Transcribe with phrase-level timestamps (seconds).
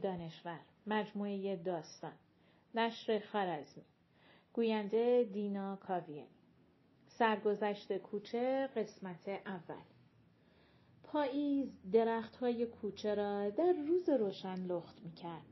[0.00, 2.12] دانشور مجموعه داستان.
[2.74, 3.84] نشر خرزمی.
[4.52, 6.26] گوینده دینا کاویانی.
[7.06, 9.84] سرگذشت کوچه قسمت اول.
[11.02, 15.49] پاییز درخت های کوچه را در روز روشن لخت می کرد.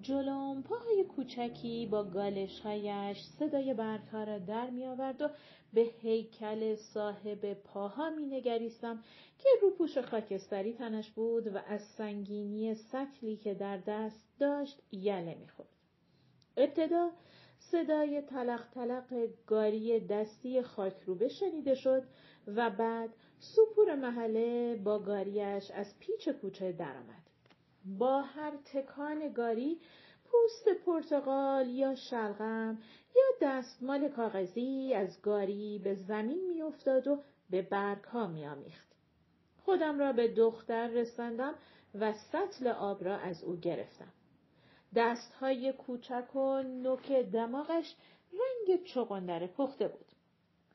[0.00, 5.28] جلوم پاهای کوچکی با گالشهایش صدای برگها را در می آورد و
[5.72, 9.02] به هیکل صاحب پاها می نگریستم
[9.38, 15.48] که روپوش خاکستری تنش بود و از سنگینی سطلی که در دست داشت یله می
[15.48, 15.68] خورد.
[16.56, 17.10] ابتدا
[17.58, 22.02] صدای تلق تلق گاری دستی خاک رو شنیده شد
[22.46, 27.21] و بعد سپور محله با گاریش از پیچ کوچه درآمد.
[27.84, 29.80] با هر تکان گاری
[30.24, 32.78] پوست پرتغال یا شلغم
[33.16, 38.88] یا دستمال کاغذی از گاری به زمین میافتاد و به برگ ها میآمیخت.
[39.64, 41.54] خودم را به دختر رساندم
[41.94, 44.12] و سطل آب را از او گرفتم.
[44.94, 47.96] دستهای کوچک و نوک دماغش
[48.32, 50.06] رنگ چغندر پخته بود.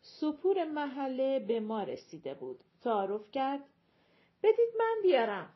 [0.02, 2.60] سپور محله به ما رسیده بود.
[2.84, 3.64] تعارف کرد.
[4.44, 5.50] بدید من بیارم.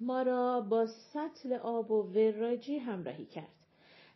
[0.00, 3.54] ما را با سطل آب و وراجی همراهی کرد.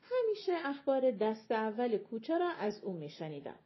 [0.03, 3.59] همیشه اخبار دست اول کوچه را از او میشنیدم.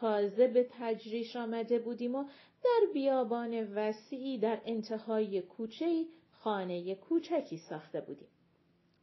[0.00, 2.24] تازه به تجریش آمده بودیم و
[2.64, 8.28] در بیابان وسیعی در انتهای کوچه خانه کوچکی ساخته بودیم.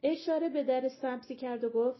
[0.04, 2.00] اشاره به در سبزی کرد و گفت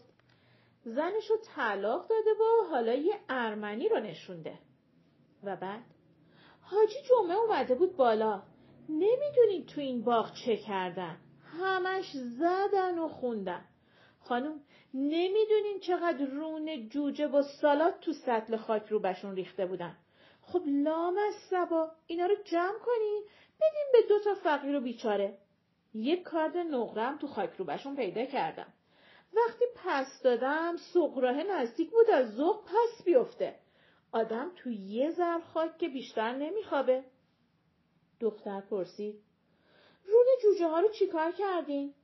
[0.84, 4.58] زنشو طلاق داده و حالا یه ارمنی رو نشونده.
[5.44, 5.84] و بعد
[6.60, 8.42] حاجی جمعه اومده بود بالا.
[8.90, 11.16] نمی‌دونید تو این باغ چه کردن.
[11.60, 13.64] همش زدن و خوندن.
[14.20, 14.60] خانم
[14.94, 19.96] نمی‌دونین چقدر رون جوجه با سالات تو سطل خاک رو بشون ریخته بودن.
[20.42, 23.24] خب لام از سبا اینا رو جمع کنین
[23.60, 25.38] بدین به دو تا فقیر و بیچاره.
[25.94, 28.72] یک کارد نقرم تو خاک رو بشون پیدا کردم.
[29.36, 33.54] وقتی پس دادم سقراه نزدیک بود از ذوق پس بیفته.
[34.12, 37.04] آدم تو یه ذر خاک که بیشتر نمیخوابه.
[38.20, 39.22] دختر پرسید.
[40.06, 41.94] رون جوجه ها رو چیکار کردین؟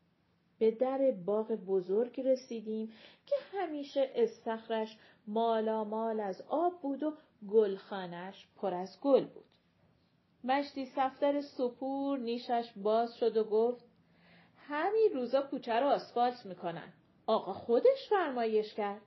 [0.59, 2.93] به در باغ بزرگ رسیدیم
[3.27, 7.13] که همیشه استخرش مالا مال از آب بود و
[7.49, 9.45] گلخانش پر از گل بود.
[10.45, 13.85] مشتی سفتر سپور نیشش باز شد و گفت
[14.69, 16.93] همین روزا کوچه رو آسفالت می‌کنن.
[17.27, 19.03] آقا خودش فرمایش کرد.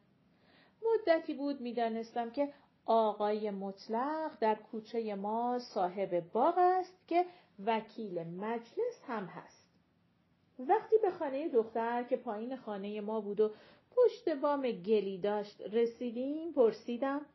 [0.81, 2.53] مدتی بود می‌دانستم که
[2.85, 7.25] آقای مطلق در کوچه ما صاحب باغ است که
[7.66, 9.69] وکیل مجلس هم هست.
[10.59, 13.51] وقتی به خانه دختر که پایین خانه ما بود و
[13.95, 17.25] پشت بام گلی داشت رسیدیم پرسیدم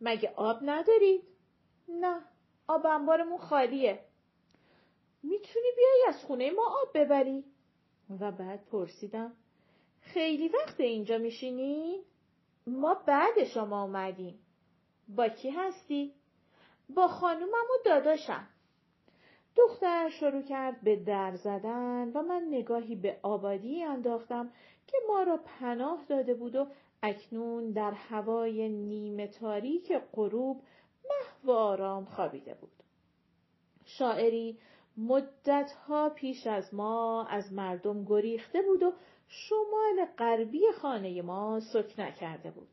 [0.00, 1.22] مگه آب ندارید؟
[1.88, 2.20] نه
[2.68, 4.00] آب انبارمون خالیه.
[5.22, 7.44] می‌تونی بیای از خونه ما آب ببری؟
[8.20, 9.32] و بعد پرسیدم
[10.00, 12.00] خیلی وقت اینجا میشینی؟
[12.66, 14.43] ما بعد شما اومدیم.
[15.08, 16.12] با کی هستی؟
[16.94, 18.48] با خانومم و داداشم.
[19.56, 24.50] دختر شروع کرد به در زدن و من نگاهی به آبادی انداختم
[24.86, 26.66] که ما را پناه داده بود و
[27.02, 30.62] اکنون در هوای نیمه تاریک غروب
[31.10, 32.72] محو آرام خوابیده بود.
[33.84, 34.58] شاعری
[34.96, 38.92] مدتها پیش از ما از مردم گریخته بود و
[39.28, 42.68] شمال غربی خانه ما سکن کرده بود.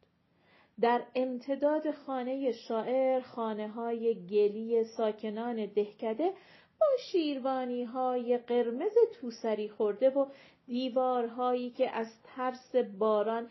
[0.81, 6.33] در امتداد خانه شاعر خانه های گلی ساکنان دهکده
[6.79, 10.25] با شیروانی های قرمز توسری خورده و
[10.67, 13.49] دیوارهایی که از ترس باران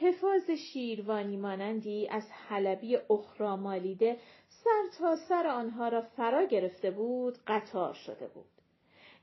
[0.00, 4.16] حفاظ شیروانی مانندی از حلبی اخرامالیده
[4.48, 8.44] سر تا سر آنها را فرا گرفته بود قطار شده بود.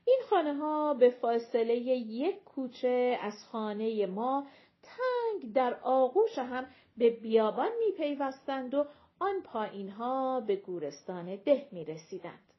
[0.04, 4.46] این خانه ها به فاصله یک کوچه از خانه ما
[4.82, 6.66] تنگ در آغوش هم
[6.96, 8.86] به بیابان می پیوستند و
[9.18, 12.52] آن پایین ها به گورستان ده می رسیدند.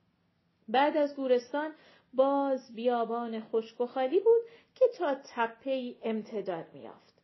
[0.67, 1.71] بعد از گورستان
[2.13, 4.41] باز بیابان خشک و خالی بود
[4.75, 7.21] که تا تپه امتداد میافت.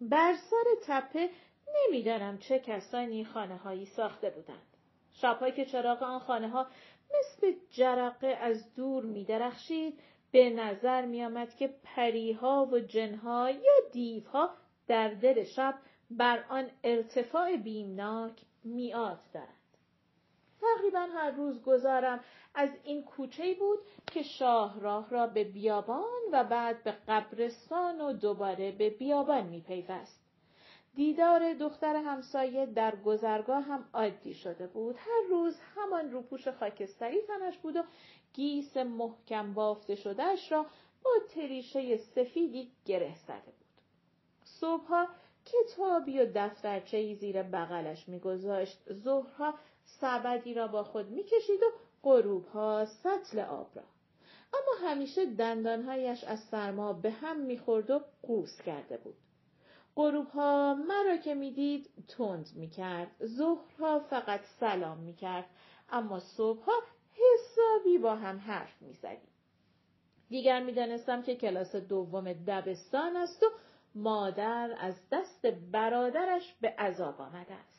[0.00, 1.28] بر سر تپه
[1.76, 4.66] نمی‌دانم چه کسانی خانه هایی ساخته بودند.
[5.12, 6.66] شبهایی که چراغ آن خانه ها
[7.18, 9.98] مثل جرقه از دور می درخشید
[10.32, 14.50] به نظر می آمد که پریها و جنها یا دیوها
[14.86, 15.74] در دل شب
[16.10, 18.32] بر آن ارتفاع بیمناک
[18.64, 19.58] میاد دارند.
[20.60, 22.20] تقریبا هر روز گذارم
[22.54, 28.72] از این کوچه بود که شاهراه را به بیابان و بعد به قبرستان و دوباره
[28.72, 30.20] به بیابان می پیوست.
[30.94, 34.96] دیدار دختر همسایه در گذرگاه هم عادی شده بود.
[34.98, 37.82] هر روز همان روپوش خاکستری تنش بود و
[38.32, 40.66] گیس محکم بافته شدهش را
[41.04, 43.82] با تریشه سفیدی گره زده بود.
[44.44, 45.08] صبحها
[45.52, 48.92] کتابی و دفترچهای زیر بغلش میگذاشت.
[48.92, 49.54] ظهرها
[50.00, 51.66] سبدی را با خود می‌کشید و
[52.02, 53.82] غروبها سطل آب را.
[54.54, 59.14] اما همیشه دندانهایش از سرما به هم می‌خورد و قوس کرده بود.
[59.96, 65.44] غروبها مرا که می‌دید تند می‌کرد ظهرها فقط سلام می‌کرد
[65.90, 66.72] اما صبحها
[67.12, 69.32] حسابی با هم حرف می‌زدیم
[70.28, 73.46] دیگر می‌دانستم که کلاس دوم دبستان است و
[73.94, 77.78] مادر از دست برادرش به عذاب آمده است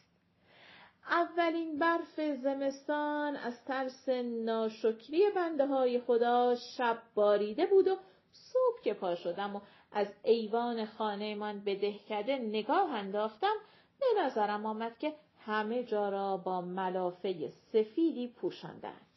[1.10, 4.10] اولین برف زمستان از ترس
[4.46, 7.96] ناشکری بنده های خدا شب باریده بود و
[8.32, 9.62] صبح که پا شدم و
[9.92, 13.56] از ایوان خانهمان به دهکده نگاه انداختم
[14.00, 15.14] به نظرم آمد که
[15.46, 19.09] همه جا را با ملافه سفیدی پوشاندند.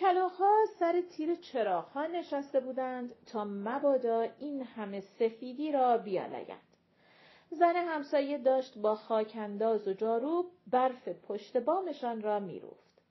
[0.00, 6.76] کلاها سر تیر چراغها نشسته بودند تا مبادا این همه سفیدی را بیالایند.
[7.50, 13.02] زن همسایه داشت با خاکنداز و جارو برف پشت بامشان را میروفت.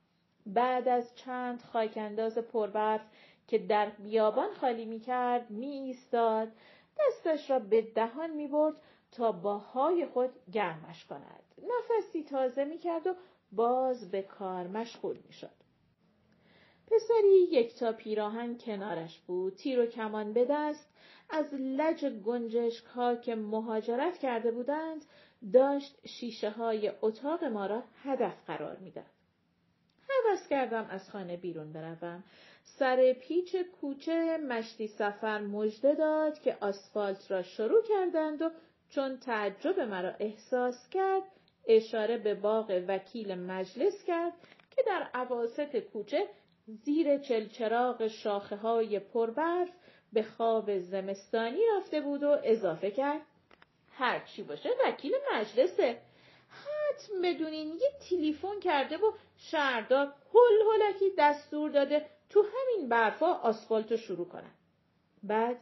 [0.45, 3.01] بعد از چند خاکنداز پربرف
[3.47, 6.51] که در بیابان خالی می کرد می ایستاد
[6.99, 8.75] دستش را به دهان می برد
[9.11, 11.43] تا با های خود گرمش کند.
[11.57, 13.15] نفسی تازه می کرد و
[13.51, 15.64] باز به کار مشغول می شد.
[16.91, 19.55] پسری یک تا پیراهن کنارش بود.
[19.55, 20.89] تیر و کمان به دست.
[21.29, 25.05] از لج گنجشک ها که مهاجرت کرده بودند
[25.53, 29.05] داشت شیشه های اتاق ما را هدف قرار می‌داد.
[30.09, 32.23] حوض کردم از خانه بیرون بروم.
[32.63, 38.49] سر پیچ کوچه مشتی سفر مژده داد که آسفالت را شروع کردند و
[38.89, 41.23] چون تعجب مرا احساس کرد
[41.67, 44.33] اشاره به باغ وکیل مجلس کرد
[44.75, 46.27] که در عواست کوچه
[46.67, 49.69] زیر چلچراغ شاخه های پربرف
[50.13, 53.21] به خواب زمستانی رفته بود و اضافه کرد
[53.91, 56.01] هر چی باشه وکیل مجلسه
[56.49, 63.91] حتم بدونین یه تلیفن کرده و شهردار هل هلکی دستور داده تو همین برفا آسفالت
[63.91, 64.51] رو شروع کنن.
[65.23, 65.57] بعد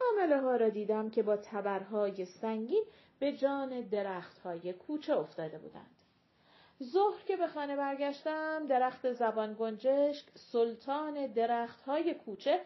[0.00, 2.84] عمله ها را دیدم که با تبرهای سنگین
[3.18, 5.90] به جان درخت های کوچه افتاده بودند.
[6.82, 12.60] ظهر که به خانه برگشتم درخت زبان گنجشک سلطان درخت های کوچه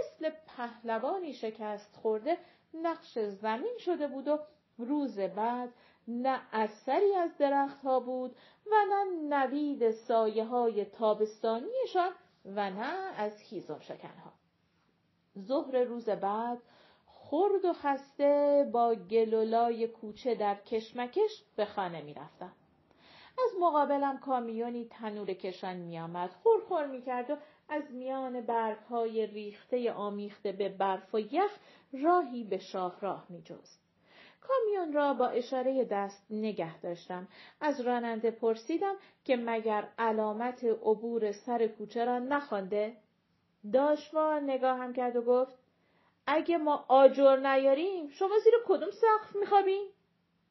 [0.00, 2.38] مثل پهلوانی شکست خورده
[2.74, 4.38] نقش زمین شده بود و
[4.78, 5.68] روز بعد
[6.08, 12.12] نه اثری از درخت ها بود و نه نوید سایه های تابستانیشان
[12.44, 14.32] و نه از هیزم شکنها.
[15.38, 16.58] ظهر روز بعد
[17.06, 22.52] خرد و خسته با گلولای کوچه در کشمکش به خانه می رفتم.
[23.44, 26.28] از مقابلم کامیونی تنور کشان.
[26.42, 27.36] خورخور می کرد و
[27.68, 31.58] از میان برگ های ریخته آمیخته به برف و یخ
[31.92, 33.88] راهی به شاهراه می جست.
[34.40, 37.28] کامیون را با اشاره دست نگه داشتم.
[37.60, 38.94] از راننده پرسیدم
[39.24, 42.96] که مگر علامت عبور سر کوچه را نخوانده؟
[43.72, 45.58] داشوا نگاهم کرد و گفت
[46.26, 49.80] اگه ما آجر نیاریم شما زیر کدوم سقف میخوابی؟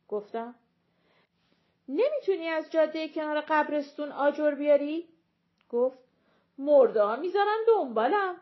[0.07, 0.55] گفتم
[1.89, 5.07] نمی‌تونی از جاده کنار قبرستون آجر بیاری؟
[5.69, 5.97] گفت
[6.57, 8.35] مرده ها می‌ذارن دنبالم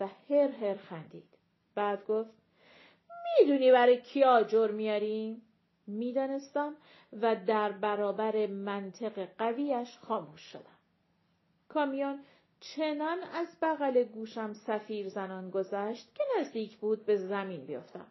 [0.00, 1.28] و هر هر خندید.
[1.74, 2.30] بعد گفت
[3.40, 5.42] می‌دونی برای کی آجر میاریم؟
[5.86, 6.76] می‌دانستم
[7.22, 10.78] و در برابر منطق قویش خاموش شدم.
[11.68, 12.20] کامیون
[12.60, 18.06] چنان از بغل گوشم سفیر زنان گذشت که نزدیک بود به زمین بیفتم.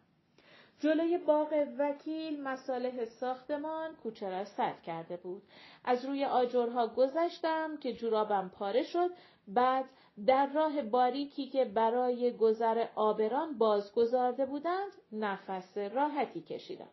[0.82, 5.42] جلوی باغ وکیل مساله ساختمان کوچه را سد کرده بود.
[5.84, 9.10] از روی آجرها گذشتم که جورابم پاره شد
[9.48, 9.84] بعد
[10.26, 16.90] در راه باریکی که برای گذر آبران بازگذارده بودند نفس راحتی کشیدم.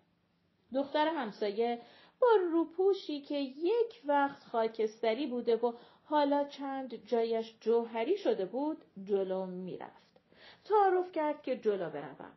[0.74, 1.82] دختر همسایه
[2.22, 5.74] با روپوشی که یک وقت خاکستری بوده و
[6.06, 10.22] حالا چند جایش جوهری شده بود جلو می‌رفت.
[10.66, 12.32] تعارف کرد که جلو بروم.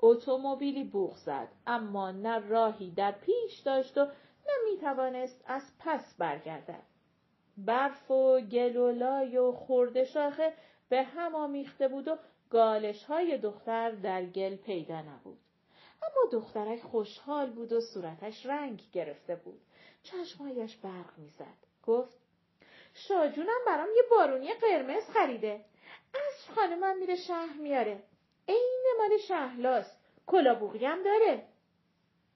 [0.00, 4.04] اتومبیلی بوغ زد اما نه راهی در پیش داشت و
[4.46, 6.82] نه می‌توانست از پس برگردد.
[7.56, 10.52] برف و گل و لای و خورده شاخه
[10.88, 12.16] به هم آمیخته بود و
[12.50, 15.38] گالش های دختر در گل پیدا نبود.
[16.02, 19.60] اما دخترک خوشحال بود و صورتش رنگ گرفته بود.
[20.02, 21.56] چشمایش برق می‌زد.
[21.86, 22.18] گفت
[22.94, 25.64] شاجونم برام یه بارونی قرمز خریده.
[26.14, 28.02] از خانمم میره شهر میاره.
[28.48, 30.00] عین مال شهلاست.
[30.26, 31.46] کلابوغی هم داره.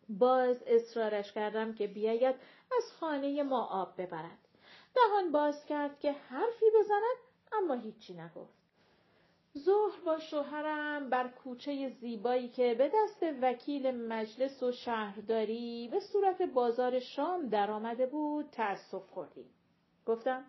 [0.09, 2.37] باز اصرارش کردم که بیاید
[2.77, 4.39] از خانه ما آب ببرد.
[4.95, 7.17] دهان باز کرد که حرفی بزند
[7.53, 8.59] اما هیچی نگفت.
[9.59, 16.43] ظهر با شوهرم بر کوچه زیبایی که به دست وکیل مجلس و شهرداری به صورت
[16.43, 19.51] بازار شام درآمده بود تأسف خوردیم.
[20.07, 20.45] گفتم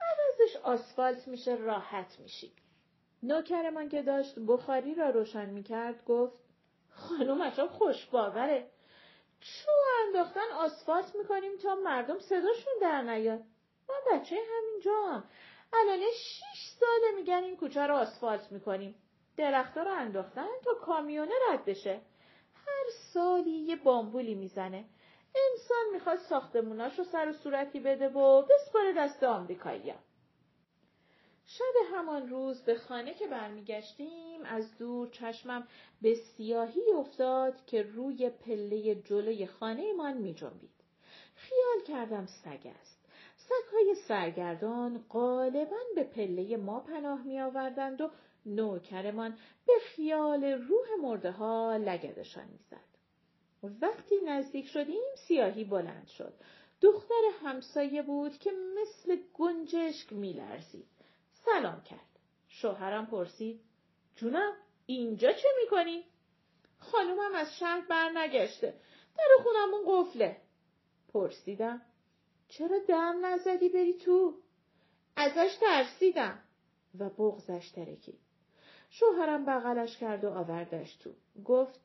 [0.00, 2.52] عوضش آسفالت میشه راحت میشی.
[3.22, 6.32] نوکرمان که داشت بخاری را روشن می‌کرد گفت
[6.90, 8.70] خانم عجب خوش باوره.
[9.40, 9.70] چو
[10.06, 13.40] انداختن آسفالت می‌کنیم تا مردم صداشون در نیاد.
[13.88, 15.24] من بچه همینجا هم.
[15.72, 18.94] الان شیش ساله میگن این کوچه رو آسفالت می‌کنیم.
[19.36, 22.00] درختها رو انداختن تا کامیونه رد بشه.
[22.66, 24.84] هر سالی یه بامبولی می‌زنه.
[25.34, 29.94] انسان می‌خواد ساختموناش رو سر و صورتی بده و بسپاره دست آمریکایی
[31.50, 35.68] شب همان روز به خانه که برمیگشتیم از دور چشمم
[36.02, 40.70] به سیاهی افتاد که روی پله جلوی خانه من می جنبید.
[41.34, 43.06] خیال کردم سگ است.
[43.36, 48.10] سگهای سرگردان غالبا به پله ما پناه می آوردند و
[48.46, 52.88] نوکرمان به خیال روح مرده ها لگدشان می زد.
[53.82, 56.32] وقتی نزدیک شدیم سیاهی بلند شد.
[56.80, 58.50] دختر همسایه بود که
[58.82, 60.97] مثل گنجشک میلرزید.
[61.52, 62.18] سلام کرد.
[62.48, 63.60] شوهرم پرسید
[64.16, 64.52] جونم
[64.86, 66.04] اینجا چه می‌کنی؟
[66.78, 68.74] خانومم از شهر بر نگشته.
[69.18, 70.36] در خونمون قفله.
[71.12, 71.82] پرسیدم
[72.48, 74.34] چرا در نزدی بری تو؟
[75.16, 76.38] ازش ترسیدم
[76.98, 78.18] و بغزش ترکید.
[78.90, 81.10] شوهرم بغلش کرد و آوردش تو.
[81.44, 81.80] گفت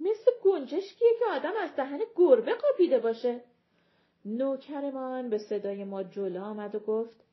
[0.00, 3.44] مثل گنجشکیه که آدم از دهن گربه قاپیده باشه.
[4.24, 7.24] نوکرمان به صدای ما جلو آمد و گفت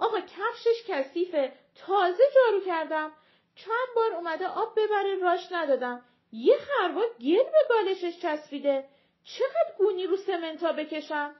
[0.00, 1.52] آقا کفشش کثیفه.
[1.74, 3.12] تازه جارو کردم.
[3.54, 6.02] چند بار اومده آب ببره راش ندادم.
[6.32, 8.84] یه خروا گل به بالشش چسبیده.
[9.24, 11.34] چقدر گونی رو سمنتا بکشم؟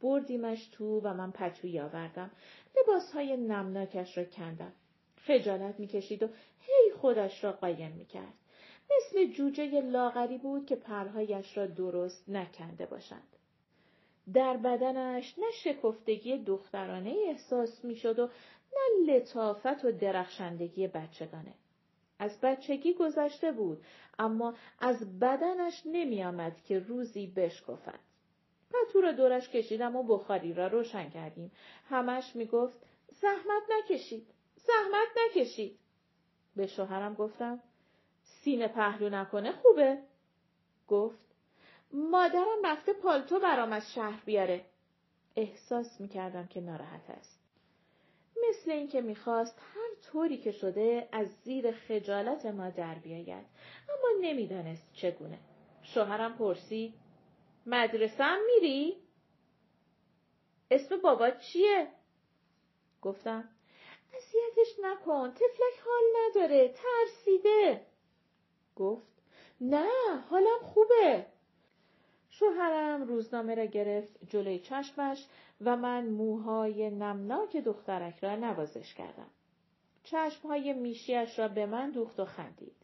[0.00, 2.30] بردیمش تو و من پتویی آوردم
[2.76, 4.72] لباسهای نمناکش را کندم.
[5.26, 6.28] خجالت می‌کشید و
[6.60, 8.34] هی خودش را قایم می‌کرد.
[8.96, 13.36] مثل جوجه لاغری بود که پرهایش را درست نکنده باشند.
[14.34, 18.28] در بدنش نه شکفتگی دخترانه احساس می‌شد و
[18.72, 21.54] نه لطافت و درخشندگی بچگانه.
[22.18, 23.84] از بچگی گذشته بود
[24.18, 28.00] اما از بدنش نمی آمد که روزی بشکفد.
[28.70, 31.52] پتو را دورش کشیدم و بخاری را روشن کردیم.
[31.88, 32.76] همش می گفت
[33.08, 34.26] زحمت نکشید.
[34.56, 35.78] زحمت نکشید.
[36.56, 37.60] به شوهرم گفتم
[38.22, 39.98] سینه پهلو نکنه خوبه؟
[40.88, 41.25] گفت
[41.92, 44.64] مادرم رفته پالتو برام از شهر بیاره.
[45.36, 47.40] احساس می‌کردم که ناراحت است.
[48.48, 53.46] مثل اینکه می‌خواست هر طوری که شده از زیر خجالت ما در بیاید
[53.88, 55.38] اما نمی‌دانست چگونه.
[55.82, 56.94] شوهرم پرسید
[57.66, 58.96] مدرسه هم میری؟
[60.70, 61.88] اسم بابا چیه؟
[63.02, 63.48] گفتم
[64.16, 67.86] اذیتش نکن تفلک حال نداره ترسیده
[68.76, 69.22] گفت
[69.60, 69.88] نه
[70.30, 71.26] حالم خوبه
[72.38, 75.26] شوهرم روزنامه را گرفت جلوی چشمش
[75.60, 79.30] و من موهای نمناک دخترک را نوازش کردم.
[80.02, 82.76] چشمهای میشیش را به من دوخت و خندید.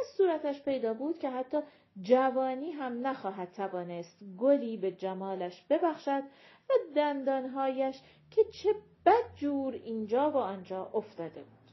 [0.00, 1.58] از صورتش پیدا بود که حتی
[2.02, 6.22] جوانی هم نخواهد توانست گلی به جمالش ببخشد
[6.70, 8.74] و دندانهایش که چه
[9.06, 11.70] بد جور اینجا و آنجا افتاده بود.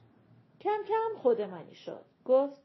[0.62, 2.06] کم کم خودمانی شد.
[2.26, 2.62] گفت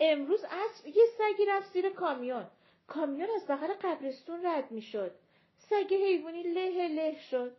[0.00, 2.46] امروز عصر یه سگی رفت زیر کامیون.
[2.86, 5.14] کامیون از بغل قبرستون رد می‌شد.
[5.56, 7.56] سگ حیوانی له له شد.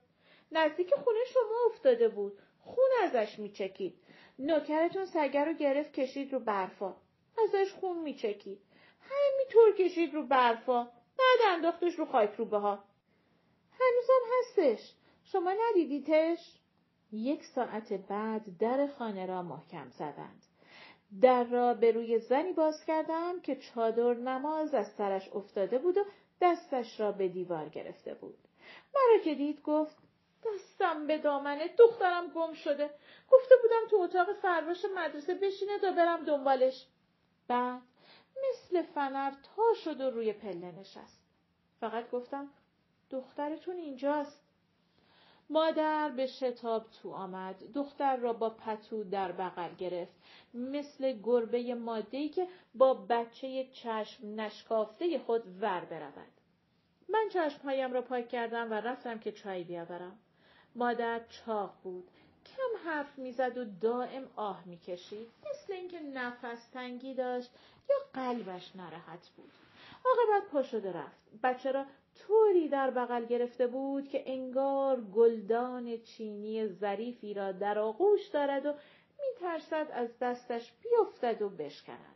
[0.52, 2.40] نزدیک خونه شما افتاده بود.
[2.60, 3.94] خون ازش میچکید.
[4.40, 6.96] نوکرتون سگه رو گرفت کشید رو برفا.
[7.44, 8.60] ازش خون میچکید.
[9.02, 10.84] همینطور کشید رو برفا.
[11.18, 12.84] بعد انداختش رو خاک روبه ها.
[13.72, 14.94] هنوزم هستش.
[15.24, 16.60] شما ندیدیتش؟
[17.12, 20.46] یک ساعت بعد در خانه را محکم زدند.
[21.22, 26.06] در را به روی زنی باز کردم که چادر نماز از سرش افتاده بود و
[26.42, 28.38] دستش را به دیوار گرفته بود.
[28.96, 29.98] مرا که دید گفت
[30.46, 32.90] دستم به دامنه دخترم گم شده.
[33.32, 36.86] گفته بودم تو اتاق فرواش مدرسه بشینه تا برم دنبالش.
[37.48, 37.82] بعد
[38.50, 41.22] مثل فنر تا شد و روی پله نشست.
[41.80, 42.50] فقط گفتم
[43.10, 44.45] دخترتون اینجاست.
[45.50, 47.56] مادر به شتاب تو آمد.
[47.74, 50.14] دختر را با پتو در بغل گرفت.
[50.54, 56.32] مثل گربه مادهی که با بچه چشم نشکافته خود ور برود.
[57.10, 60.20] من چشمهایم را پاک کردم و رفتم که چای بیاورم.
[60.76, 62.08] مادر چاق بود.
[62.46, 65.28] کم حرف می‌زد و دائم آه می‌کشید.
[65.50, 67.52] مثل اینکه نفس تنگی داشت
[67.90, 69.52] یا قلبش نراحت بود
[70.06, 76.68] عاقبت پا شده رفت بچه را طوری در بغل گرفته بود که انگار گلدان چینی
[76.68, 78.74] ظریفی را در آغوش دارد و
[79.20, 82.16] میترسد از دستش بیفتد و بشکند.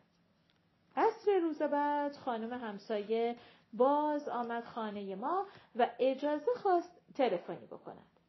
[0.96, 3.36] عصر روز بعد خانم همسایه
[3.74, 8.20] باز آمد خانه ما و اجازه خواست تلفنی بکند.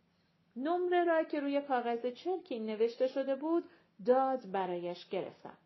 [0.57, 3.65] نمره را که روی کاغذ چرکی نوشته شده بود
[4.07, 5.57] داد برایش گرفتم.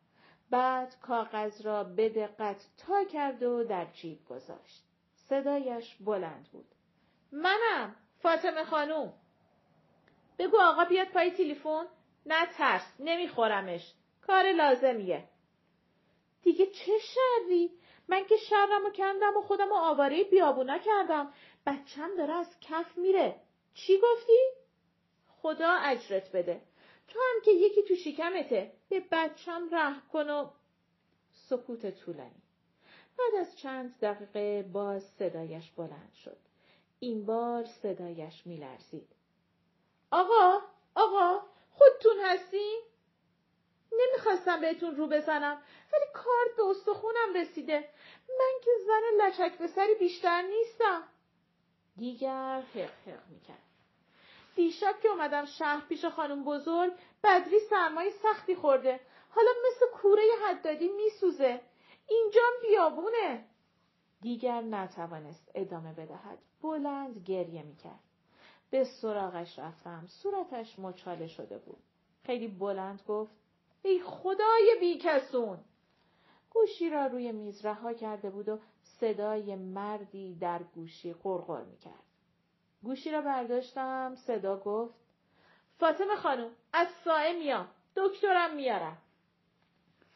[0.50, 4.83] بعد کاغذ را به دقت تا کرد و در جیب گذاشت.
[5.28, 6.66] صدایش بلند بود.
[7.32, 9.12] منم فاطمه خانوم.
[10.38, 11.86] بگو آقا بیاد پای تلفن
[12.26, 13.92] نه ترس نمیخورمش.
[14.26, 15.28] کار لازمیه.
[16.42, 17.70] دیگه چه شری
[18.08, 21.32] من که شرمو کندم و خودم و آواره بیابونا کردم.
[21.66, 23.40] بچم داره از کف میره.
[23.74, 24.38] چی گفتی؟
[25.28, 26.62] خدا اجرت بده.
[27.08, 30.50] تو هم که یکی تو شکمته به بچم ره کن و
[31.48, 32.43] سکوت طولانی.
[33.18, 36.36] بعد از چند دقیقه باز صدایش بلند شد.
[37.00, 39.08] این بار صدایش میلرزید.
[40.10, 40.60] آقا
[40.94, 41.40] آقا
[41.70, 42.82] خودتون هستین
[43.92, 47.88] نمی‌خواستم بهتون رو بزنم ولی کارت به استخونم رسیده.
[48.28, 51.02] من که زن لچک به سری بیشتر نیستم.
[51.96, 53.58] دیگر حق حق می‌کرد.
[54.56, 56.92] دیشب که اومدم شهر پیش خانم بزرگ
[57.24, 59.00] بدری سرمای سختی خورده.
[59.30, 61.60] حالا مثل کوره حدادی میسوزه.
[62.06, 63.44] اینجام بیابونه.
[64.20, 66.38] دیگر نتوانست ادامه بدهد.
[66.62, 67.98] بلند گریه می‌کرد.
[68.70, 70.06] به سراغش رفتم.
[70.06, 71.82] صورتش مچاله شده بود.
[72.24, 73.32] خیلی بلند گفت
[73.82, 75.58] ای خدای بیکسون!
[76.50, 82.04] گوشی را روی میز رها کرده بود و صدای مردی در گوشی قرقر می‌کرد.
[82.82, 84.14] گوشی را برداشتم.
[84.14, 84.94] صدا گفت
[85.78, 87.68] فاطمه خانم از سایه میام.
[87.96, 88.98] دکترم میارم.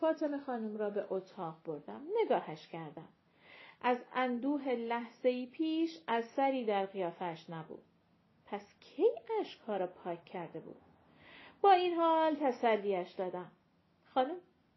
[0.01, 2.03] فاطمه خانم را به اتاق بردم.
[2.25, 3.09] نگاهش کردم.
[3.83, 7.83] از اندوه لحظه پیش از سری در قیافش نبود.
[8.47, 9.07] پس کی
[9.41, 10.81] اشکها را پاک کرده بود؟
[11.61, 13.53] با این حال تسلیش دادم.
[14.15, 14.37] خانم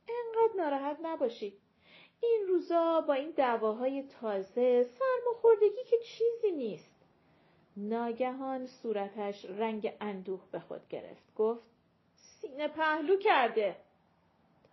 [0.10, 1.54] انقدر ناراحت نباشید
[2.22, 6.92] این روزا با این دعواهای تازه سرماخوردگی که چیزی نیست.
[7.78, 11.36] ناگهان صورتش رنگ اندوه به خود گرفت.
[11.36, 11.70] گفت
[12.16, 13.76] سینه پهلو کرده.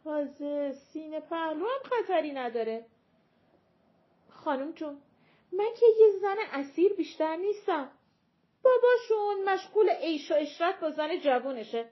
[0.08, 2.86] تازه سینه پهلو هم خطری نداره.
[4.30, 5.02] خانم جون
[5.52, 7.90] من که یه زن اسیر بیشتر نیستم.
[8.62, 11.82] باباشون مشغول عیش و اشرت با زن جوونشه.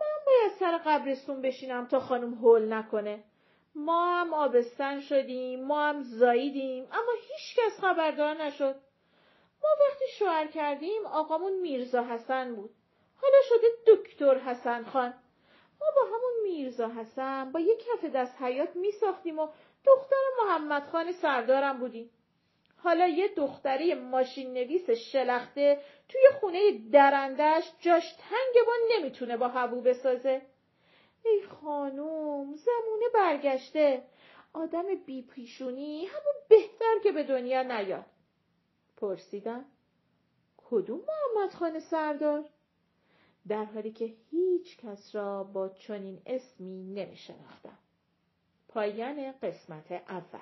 [0.00, 3.24] من باید سر قبرستون بشینم تا خانم هول نکنه.
[3.74, 8.74] ما هم آبستن شدیم ما هم زاییدیم اما هیچ کس خبردار نشد.
[9.62, 12.70] ما وقتی شوهر کردیم آقامون میرزا حسن بود.
[13.22, 15.21] حالا شده دکتر حسن خان.
[15.82, 19.48] ما با همون میرزا حسن با یک کف دست حیات می ساختیم و
[19.84, 22.10] دختر محمد خان سردارم بودیم.
[22.76, 29.80] حالا یه دختری ماشین نویس شلخته توی خونه درندش جاش تنگ با نمی‌تونه با هبو
[29.80, 30.42] بسازه.
[31.24, 34.02] ای خانوم زمونه برگشته
[34.52, 38.06] آدم بیپیشونی همون بهتر که به دنیا نیاد.
[38.96, 39.64] پرسیدم
[40.56, 42.44] کدوم محمد خان سردار؟
[43.48, 47.78] در حالی که هیچ کس را با چنین اسمی نمی شناختم.
[48.68, 50.40] پایان قسمت اول